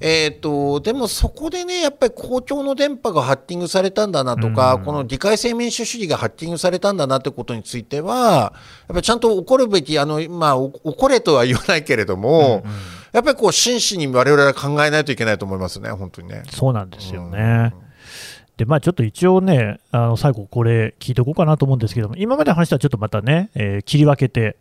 [0.00, 8.52] えー、とでもそこでね、やっぱり公共の電波がハッキングされたんだなとか、うんこの議会制民主主義がハッキングされたんだなってことについては、やっ
[8.88, 12.64] ぱりちゃんと怒るべき、あのまあ、お怒れとは言わないけれども、
[13.12, 16.42] やっぱりこう真摯に我々は考えないといけないと思いますね、本当にね。
[16.50, 17.74] そうなんですよね。
[18.58, 24.56] で、まあちょっと一応ね、あの最後これ聞いておこうかなと思うんですけども、今までの話とはちょっとまたね、えー切り分けて、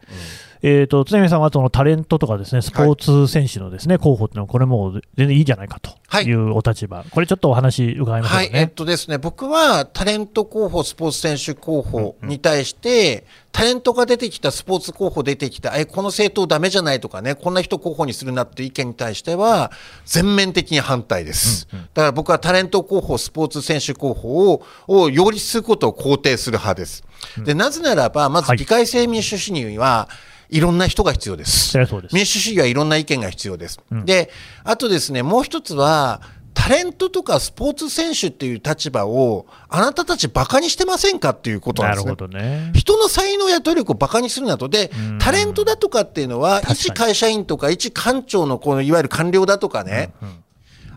[0.61, 5.91] えーと、津波さんはそのタレントとかですね、スポーツ選手のですね、候補っていうのは、これもう全然いいじゃないかと
[6.21, 6.31] い。
[6.33, 8.67] うお立場、これちょっとお話伺いましょうかはい、えっね。
[8.67, 19.71] とですね、僕はタレント候補、スポーツ選手候補に対して、タレントが出てきた、スポーツ候補出てきた、え、この政党ダメじゃないとかね、こんな人候補にするなっていう意見に対しては、
[20.05, 21.67] 全面的に反対です。
[21.71, 27.03] だから僕はタレント候補、スポーツ選手候補を、を擁立することを肯定する派です。
[27.43, 28.57] で、なぜならば、まずはい。
[28.57, 30.17] 議会制民主主義には、い
[30.59, 31.77] ろんな人が必要です。
[32.13, 33.79] 民主主義はいろんな意見が必要です。
[34.05, 34.29] で、
[34.63, 36.21] あとですね、もう一つは、
[36.53, 42.27] タレントとかスポーツ選手っていう立場を、あなたたちバカにしてませんかっていうことなんですねなるほ。
[42.27, 42.71] どね。
[42.73, 44.67] 人の才能や努力をバカにするなと。
[44.67, 50.13] で、タレントだとかっていうのは、一会社員とか、一官庁のこのいわゆる官僚だとかね、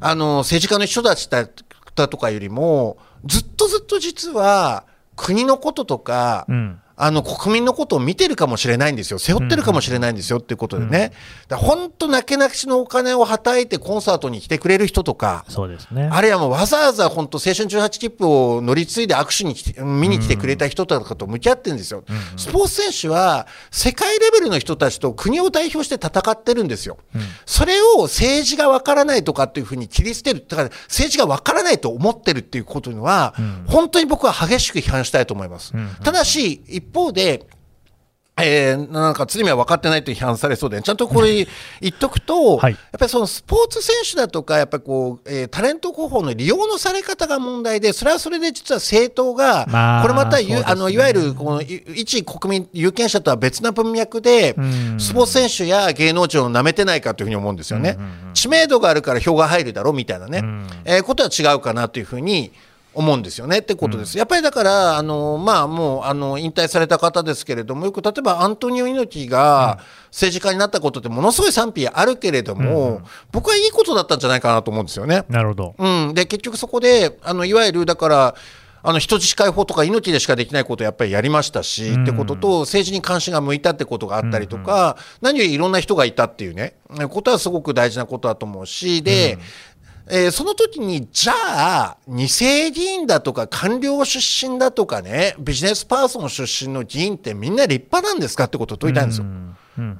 [0.01, 1.47] あの、政治家の人たちだ
[1.95, 4.85] だとかよりも、ずっとずっと実は、
[5.15, 6.80] 国のこととか、うん。
[7.03, 11.13] あの国民のことを見てるかもしれないんですよ、背負ってるかもしれないんですよっていうことでね、
[11.51, 16.11] 本当、なけなしのお金をはたいてコンサートに来てくれる人とか、そうですね。
[16.13, 22.05] あるいはもうわざわざ本当、青春18切符を乗り継いで握手に来て見に来てくれた人とかと向き合ってるんですよ、
[22.37, 26.99] スポーツ選手は世界レベルの人たちと国を代表して戦ってるんですよ、
[27.47, 33.35] それを政治がわからないとかっていうふうに切り捨てる、だから政治がわからないと思ってるっていうことには、
[33.67, 35.73] 本当に僕は激しく批判したいと思います。
[36.05, 37.47] ただし、一方で、
[38.43, 41.47] えーなんか罪は分かってないと批判されそうで、ちゃんとこれ
[41.81, 42.73] 言っとくと、はい。
[42.73, 50.63] やっぱりそのスポーツ選手だとか、やっぱりこう、えータレント候補の利用のされ方が問題で、それはそれで実は政党が、まあこれまたね。
[50.65, 54.99] あのいわゆるこのい一国民有権者とは別な文脈で、ん。
[54.99, 57.99] スポーツ選手や芸能人を舐めてないかというふうに思うんですよね。
[58.33, 60.43] 知名度があるから票が入るだろうみたいなね、
[60.85, 62.53] えーことは違うかなというふうに
[63.01, 64.17] 思うんですよねってことです。
[64.17, 75.25] やっぱりだから、あのまあ、もうあの引退された方ですけれども、よく例えばアントニオ猪木が政治家になったことってものすごい賛否あるけれども、僕はいいことだったんじゃないかなと思うんですよね。
[75.29, 75.75] なるほど。
[75.79, 78.35] うん、で結局そこであのいわゆるだから
[78.83, 86.77] あの人質解放とか命でしかできないことをやっぱりやりましたし、ってことと政治に関心が向いたってことがあったりとか、何よりいろんな人がいたっていうね
[87.11, 89.39] ことはすごく大事なことだと思うしで、
[90.11, 99.27] えーその時にじゃあ二世議員だとか官僚出身だとかねビジネスパーソン出身の議員ってみんな立派なんですかってことを問いたいんですよ。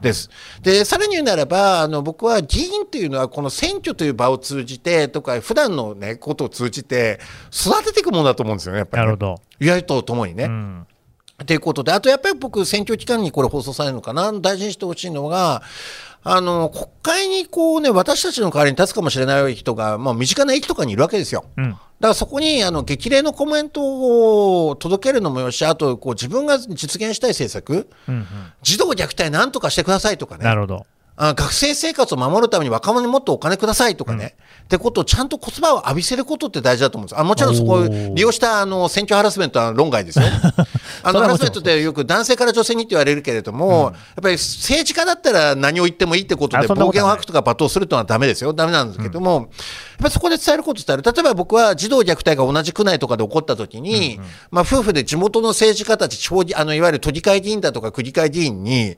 [0.03, 0.31] です。
[0.63, 7.19] で、さらに言うならば、あの、僕は議員というのは、この選挙という場を通じて、とか、普段のね、ことを通じて、
[7.51, 9.07] 育てていくものだと思うんですよね、やっぱり、ね。
[9.07, 9.43] なるほど。
[9.59, 10.45] 与野党ともにね。
[10.45, 10.87] うん。
[11.47, 15.63] ということで、あとやっぱり僕、選挙期間にこれ放送されるのかな、大事にしてほしいのが、
[16.23, 21.45] あの、国会にこうね、私たちの代わりに立つかもしれない人が、まあ、身近な駅とかにいるわけですよ。
[21.57, 21.71] うん。
[21.71, 28.27] だからそこにあの激励のコメントを届けるのもよし、あとこう自分が実現したい政策、うんうん。
[28.63, 30.45] 児童虐待なんとかしてくださいとかね。
[30.45, 30.87] なるほど。
[31.23, 37.21] あ学生生活を守るために若者にもっとお金くださいとかね、ってことをちゃんと言葉を浴びせることって大事だと思うんです。
[37.21, 40.25] あもちろんそこを利用したあの選挙ハラスメントは論外ですよ。
[41.03, 49.47] あのハラスメントってよく男性から女性にって言われるけれども、やっぱり政治家だったら何を言ってもいいってことで暴言を吐くとか罵倒するというのはダメですよ、ダメなんですけども、やっ
[49.99, 54.19] ぱりそこで伝えること伝える、例えば僕は児童虐待が同じ区内とかで起こったときに、
[54.51, 58.97] まあ、夫婦で地元の政治家たち、地方議あのいわゆる都議会議員だとか区議会議員に、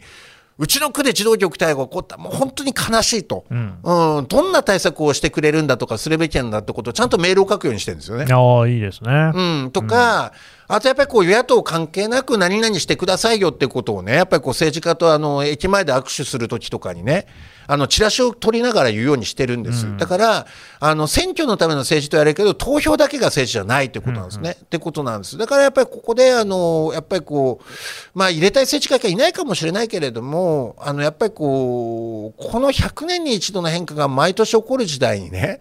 [0.62, 3.78] うちの区で児童虐待が起こった、もう本当に悲しいと、うん。
[3.82, 8.32] うん、どんな対策をしてくれるんだとか、するべきなんだってことをちゃんとメールを書くようにしてるんですよね。
[8.32, 9.32] ああ、いいですね。
[9.34, 10.32] うん、とか、
[10.68, 17.26] あとやっぱりこう与野党関係なく何々してくださいよってことをね、やっぱりこう政治家とあの駅前で握手するときとかにね、
[17.66, 19.86] あのチラシを取りながら言うようにしてるんです。
[19.96, 20.46] だから、
[20.80, 24.56] あの選挙のための政治とやるけど、投票だけが政治じゃないってことなんですね。
[24.60, 25.38] ってことなんです。
[25.38, 35.58] だからやっぱりここで、あの、やっぱりこう、まあ入れたい政治家がいないかもしれないけれども、あの、やっぱりこう、この100年に一度の変化が毎年起こる時代にね、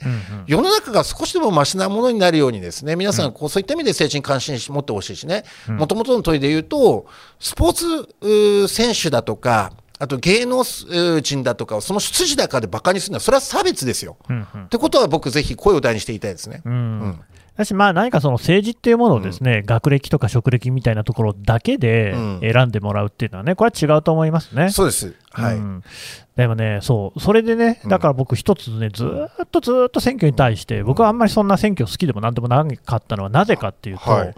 [0.48, 7.06] 世の中が少しでもマシなものになるようにですね、皆さんこうそういった意味で政治に関心持ってほしいしね、もともとの問いで言うと、
[7.40, 10.64] スポーツ選手だとか、あと芸能
[11.22, 14.18] 人だとかをその出自高でバカにするのは、それは差別ですよ。
[14.28, 16.64] うんうんってことは僕ぜひ声を大にして言いたいですね。
[16.66, 16.76] うんう
[17.10, 17.20] ん
[17.56, 24.72] だし、まあ、何かその政治っていうものをですね、学歴とか職歴みたいなところだけでうん選んでもらうっていうのはね、これは違うと思いますね。
[24.72, 25.14] そうです。
[25.32, 25.56] はい。
[25.58, 25.84] うん
[26.36, 34.36] でもね、そう、それでね、だから僕、一つね、ずーっとずーっと選挙に対して、僕はあんまりそんな選挙好きでもなんでもなかったのは、なぜかっていうと、はい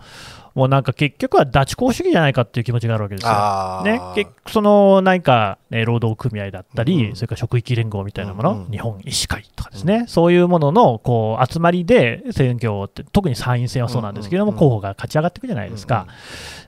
[0.55, 3.81] もうなんか結局はダチ公主義じゃないかっていう気持ちがあるわけですよ。
[3.83, 16.07] ね、結局その何か、ね、労働組合だったり、うんそれから職域連合みたいなもの、うんうん日本医師会とかですね、そういうもののこう集まりで選挙って、特に参院選はそうなんですけれども、うんうんうん候補が勝ち上がっていくじゃないですか。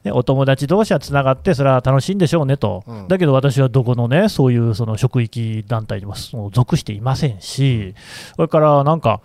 [0.04, 3.08] ねお友達同士はつながって、それは楽しいんでしょうねと、うん。
[3.08, 6.16] だけど私はどこのね、そういうその職域団体にも
[6.52, 7.94] 属していませんし、
[8.36, 9.22] それからなんか、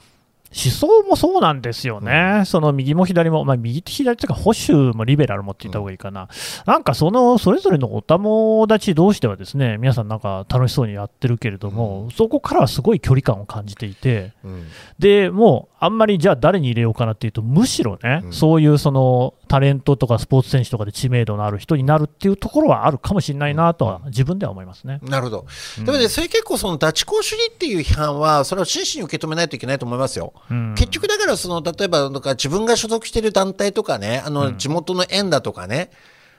[0.52, 6.28] 思想もそうなんですよね、その右も左も、まあ、右と左というか、保守もリベラルもって言った方がいいかな、
[6.66, 14.66] なんかそのそれぞれのお友達同士では、ですね皆さん、なんか楽しそうにやってるけれども、そこからはすごい距離感を感じていて、うん。
[14.98, 18.32] でもうあんまりじゃあ誰に入れようかなっていうと、むしろね、うん。
[18.32, 25.00] そういうそのタレントとかスポーツ選手とかで知名度のある人になるっていうところはあるかもしれないなとは、自分では思いますね。
[25.02, 25.46] なるほど。
[25.78, 25.84] うん。
[25.84, 30.32] でもね、それ結構そのダチ公主義っていう批判は、それを真摯に受け止めないといけないと思いますよ。
[30.50, 30.74] うん。
[30.76, 35.90] 結局だからその例えばなんか自分が所属している団体とかねあの地元の園だとかね、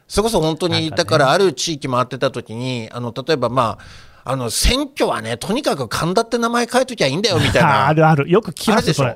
[0.08, 7.88] それこそ本当に、ねだからある地域回ってた時にあの例えばまああの選挙はねとにかく神田って名前変えときゃいいんだよみたいな。
[7.90, 9.16] あるある、よく聞きますでしょ、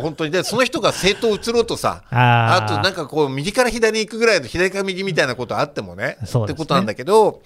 [0.00, 0.30] 本当に。
[0.30, 6.16] でその人が政党移ろうとさあとなんかこう右から左に行くぐらいの左から右みたいなことあってもねね。
[6.20, 7.42] ってことなんだけど、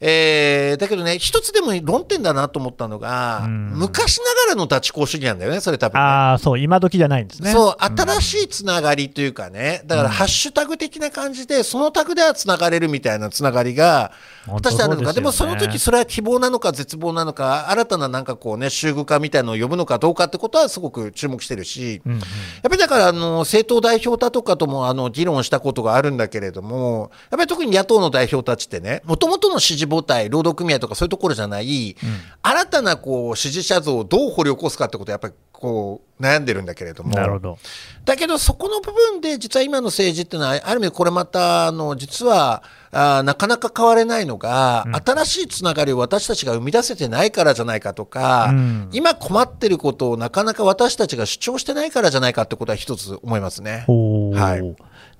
[0.00, 3.72] えーだけどね一つでも論点だなと思ったのが、うん。
[3.74, 6.00] 昔ながらのダチ公主義なんだよねそれ多分ね。
[6.00, 7.52] ああ、そう、今時じゃないんですね。
[7.52, 14.12] そう、新しいつながりというかね、だからハッシュタグ的な感じで、そのタグではつながれるみたいなつながりが、
[14.46, 15.14] 果たしてあるのか、でね。
[15.16, 22.18] でもその時それは希望なのか絶望なのか、新たななんかこうね、集具化みたいなのを呼ぶのかどうかってことはすごく注目してるし、うんうん。
[22.18, 22.26] やっ
[22.62, 31.96] ぱりだからあの政党代表だとかともあの議論したことがあるんだけれども、やっぱり特に野党の代表たちってね、もともとの支持母体、労働組合とかそういうところじゃない、
[32.42, 37.10] 新たなこう支持者像をどう掘り起こすかってことをやっぱりこう悩んでるんだけれども。
[37.14, 37.58] なるほど。
[38.04, 53.84] だけどそこの部分で実は今の政治っていうのはある意味これまたあの実はあーなかなか変われないのが、新しいつながりを私たちが生み出せてないからじゃないかとか、うん今困ってることをなかなか私たちが主張してないからじゃないかってことは一つ思いますね。
[53.88, 54.76] はい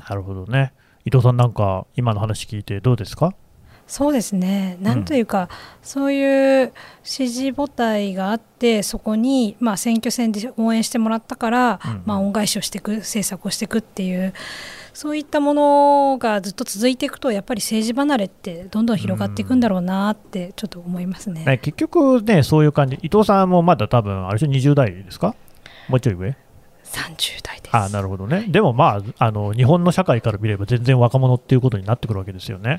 [0.08, 0.72] なるほどね。
[1.04, 3.34] 伊藤さん、なんか今の話聞いてどうですか？
[3.90, 5.48] そうですね、なんというか、
[5.82, 6.72] そういう
[7.02, 14.32] 支持母体があって、そこに、まあ、選挙戦で応援してもらったから、うんまあ、恩返しをしていく、政策をしていくっていう、
[14.94, 21.44] そういったものがずっと続いていくと、やっぱり政治離れってどんどん広がっていくんだろうなって、ちょっと思いますね。
[21.44, 25.34] ね結局ね、そういう感じ、伊藤さんもまだ多分あれでしょ、20代ですか？
[25.88, 26.36] もうちょい上
[26.84, 27.76] ？30代です。
[27.76, 28.46] あなるほどね。
[28.48, 32.78] でもまあ、あの日本の社会から見れば全然若者っていうことになってくるわけですよね。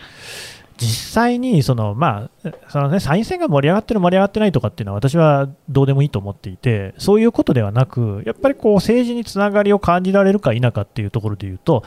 [0.81, 11.83] 実際にその、まあそのね、参院選が盛り上がってる、盛り上がってないとかっていうのは、私はどうでもいいと思っていて、そういうことではなく、やっぱりこう政治につながりを感じられるか否かっていうところで言うと、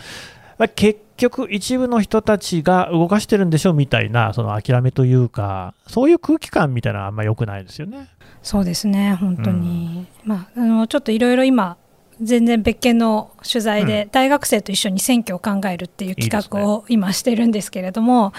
[0.58, 8.08] まあ結局、一部の人たちが動かしてるんでしょみたいな、その諦めというか、そういう空気感みたいなのはあんまり良くないですよね。
[8.42, 10.06] そうですね、本当に。
[10.24, 11.76] まあ、あのちょっといろいろ今、
[12.20, 18.32] 全然別件の取材で、大学生と一緒に選挙を考えるっていう企画を今してるんですけれども、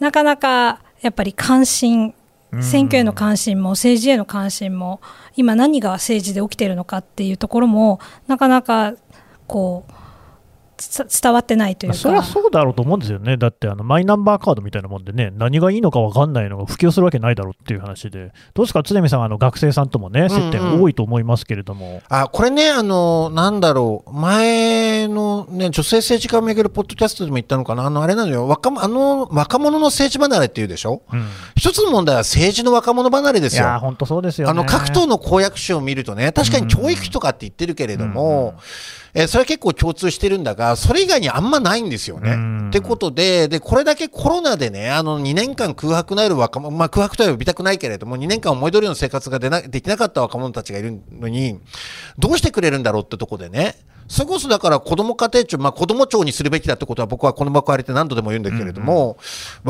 [0.00, 2.14] なかなかやっぱり関心、
[2.60, 5.00] 選挙への関心も政治への関心も、
[5.36, 8.94] 今何が政治で起きているのかっていうところも、なかなか
[9.46, 9.99] こう、つ
[11.22, 11.96] 伝わってないというか。
[11.96, 22.02] それはそうだろうと思うんですよね、だってあのマイナンバーカードみたいなもんでね、何がいいのか分かんないのが普及するわけないだろうっていう話で、どうですか、常見さん、あの学生さんともね、接点多いと思いますけれども。
[22.08, 33.64] あ、これね、あの、なんだろう、前のね、女性政治家をめぐるポッドキャストでも言ったのかな、あの、あれなのよ、若あの、若者の政治離れっていうでしょ、うん、一つの問題は政治の若者離れですよ。
[33.64, 38.54] いや、本当そうですよ、ね、あの、各党の公約書を見るとね、確かに教育費とかって言ってるけれども、うんうん
[39.14, 42.68] えー、それは結構共通してるんだが、それ以外にあんまないんですよね。
[42.68, 51.58] ってことで、で、これだけコロナでね、あの、2年間空白なる若者、まあ空白とは呼びたくないけれども、2年間思い通りの生活がでなできなかった若者たちがいるのに、
[52.18, 53.76] どうしてくれるんだろうってとこでね、
[54.10, 59.16] それこそだから子ども家庭庁、まあ、子ども庁にするべきだってことは僕はこの場を借りて何度でも言うんだけれども、うんうん、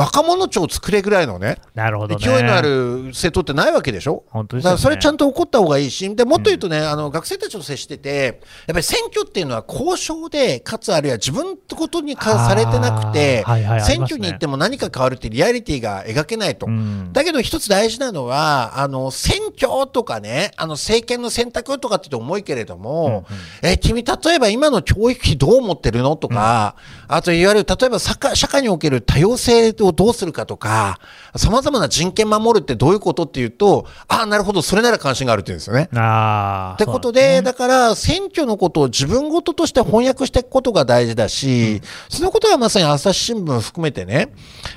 [0.01, 16.65] 若者庁作れぐらいのねなるほど、ね、勢いのある政党ってないわけでしょ、本当です、ね、だからそれちゃんと起こった方がいいし、でもっと言うとね、うん、あの学生たちと接してて、やっぱり選挙っていうのは交渉で、かつあるいは自分ってことにかされてなくて、はいはいね、選挙に行っても何か変わるってリアリティが描けないと。
[16.65, 26.77] うん、だけど一つ大事なのは、あの選挙とかね、あの政権の選択とかって重いけれども、うんうん、え君、例えば今の教育育費どう思ってるのとか、
[27.09, 30.99] うん、あといわゆる例えば社会における多様性をどうするかとか、
[31.37, 35.89] さまざまな人権守るってどういうことっていうと、ああ、なるほど、それなら関心があるって言うんですよね。
[35.95, 44.33] あってことで、ね、だから選挙のことを自分事として翻訳していくことが大事だし、うん、そのことはまさに朝日新聞含めてね、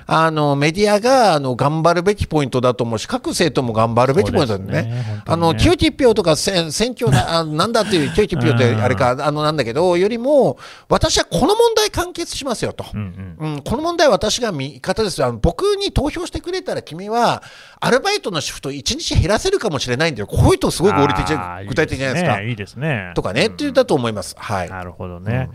[0.05, 4.83] あのメディアがあの頑張るべきポイントだと思うし、各政党も頑張るべきポイントだね。
[4.83, 10.59] ねあの、清一票とか選挙な、なんだっていう、清一票ってあれか、あのなんだけど、よりも、
[10.89, 12.85] 私はこの問題完結しますよと。
[12.93, 15.33] うん、うんうん、この問題は私が味方ですよ。
[15.41, 17.41] 僕に投票してくれたら君は、
[17.79, 20.27] アルバイトのシフト1日減らせるかもしれないんだよ。
[20.27, 21.25] こういうとすごい合理的、
[21.67, 22.41] 具体的じゃないですか。
[22.41, 23.13] いいですね。
[23.15, 24.35] とかね、って言ったと思います。
[24.37, 24.69] はい。
[24.69, 25.49] なるほどね。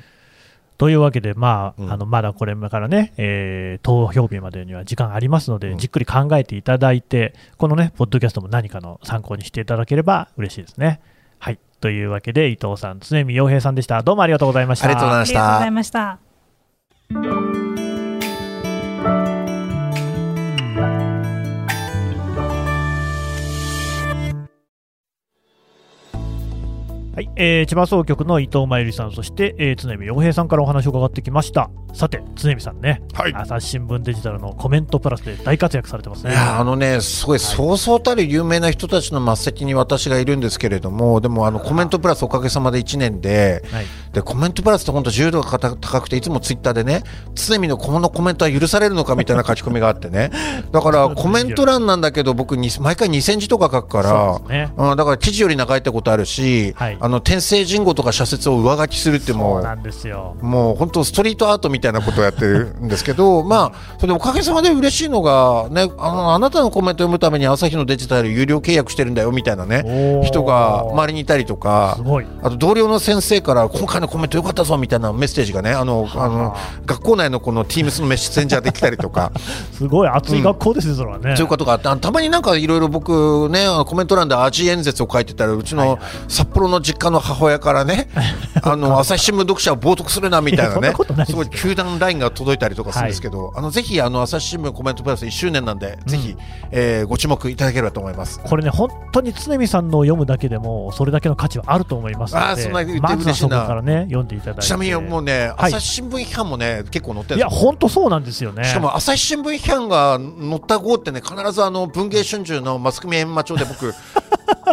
[0.79, 11.01] というわけで、まあ、うん、あのまだこれからね、えー、投票日までには時間ありますので、うん、じっくり考えていただいて、このね、ポッドキャストも何かの参考にしていただければ嬉しいですね。
[11.39, 11.59] はい。
[11.80, 14.03] というわけで、伊藤さん、常見洋平さんでした。
[14.03, 14.86] どうもありがとうございました。
[14.86, 15.41] ありがとうございました。
[15.41, 16.18] ありがとうございました。
[27.18, 31.68] はい、えー、千葉総局の伊藤真由里さん、そして、えー、常見洋平さんからお話を伺ってきました。
[31.95, 36.32] さて、常見さんね、はい、朝日新聞デジタルのコメントプラスで大活躍されてますね。
[36.32, 47.03] いや、あのね、すごい、そうそうたる有名な人たちの末席に私がいるんですけれども、でも、あの、コメントプラスおかげさまで1年で、はい、で、コメントプラスって本当自由度が高くて、いつもツイッターでね、
[47.34, 50.30] 常見のこのコメントは許されるのかみたいな書き込みがあってね、
[50.70, 71.99] だからコメント欄なんだけど、僕に、毎回2000字とか書くから、ね、うん、だから記事より長いってことあるし、はい、あの、天聖人語とか社説を上書きするってもうもう本当ストリートアートみたいなことをやってるんですけど まあそれでおかげさまで嬉しいのがねあのあなたのコメントを読むために朝日のデジタル有料契約してるんだよみたいなね人が周りにいたりとか
[72.43, 76.39] あと同僚の先生から今回のコメントよかったぞみたいなメッセージがねあのあ。
[76.39, 76.57] の
[76.87, 79.33] 学校内のこの Teams のメッセンジャーできたりとか。
[79.72, 80.09] すごい。
[80.09, 81.37] 熱い学校ですね、うん、それはね。
[81.37, 85.99] そういうことがあってたまになんかいろいろ僕ねコメント欄でアジ演説を書いてたらうちの
[86.29, 88.09] 札幌の実家の母親からね
[88.62, 90.95] あの朝日新聞読者を冒涜するなみたいなね。
[91.26, 96.37] すごい球団ラインが届いたりとかするんですけど、はい、あのぜひあの朝日新聞コメントプラス1周年なんで、うん、ぜひ、
[96.71, 98.41] えー、ご注目いただければと思います。
[98.41, 104.62] これね本当に常見さんの読むだけでもそれだけの価値はあると思いますのであそんな言って嬉しいな、ま、からね読んでいただいて。
[104.62, 108.64] ちなみにもうね、はい、朝日新聞批判もね結構載ってるいや本当そうなんですよね。
[108.64, 113.93] しかも朝日新聞批判が載った号ってね必ずあの文藝春秋のマスコミ閻魔帳で僕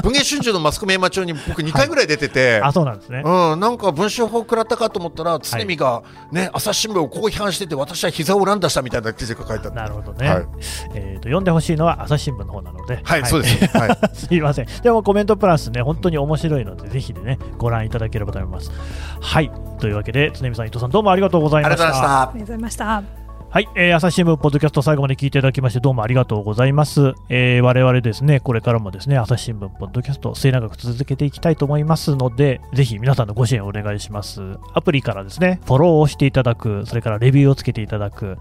[0.05, 3.23] 文藝春秋のマスコミ閻魔帳に僕2回ぐらい出てて、はい、あそうなんですね。
[3.25, 9.81] うんなんか文春法食らったかと思ったら常見がね、朝日新聞をこう批判してて私は膝を乱打したみたいな記事が書いてあった。
[9.81, 10.45] なるほどね、はい、
[10.93, 12.99] えーと、読んでほしいのは朝日新聞の方なので。
[13.03, 14.67] はい、はい、そうです、はい、 すいません。
[14.83, 18.71] でもコメントプラスね本当に面白いのでぜひでねご覧いただければと思います。
[19.19, 19.51] はい。
[19.79, 21.85] というわけで常見さん伊藤さんどうもありがとうございました。
[21.85, 23.24] ありがとうございました
[23.55, 27.13] はい、えー、朝日新聞ポッドキャスト最後まで聞いていただきましてどうもありがとうございます。
[27.29, 34.41] えー、我々ですね、これからもですね、朝日新聞ポッドキャスト末永く続けていきたいと思いますので、ぜひ皆さんのご支援をお願いします。
[34.73, 38.37] アプリからですね、フォローをしていただく、それからレビューをつけていただく、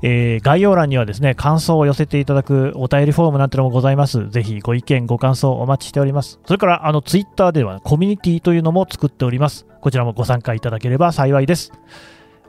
[0.00, 4.30] えー、概要欄にはですね、感想を寄せていただくお便りフォームなんてのもございます。
[4.30, 6.38] ぜひご意見、ご感想お待ちしております。
[6.46, 9.66] それから、あの、ツイッターではコミュニティというのも作っております。
[9.80, 11.72] こちらもご参加いただければ幸いです。